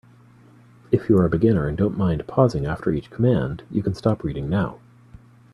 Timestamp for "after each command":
2.65-3.61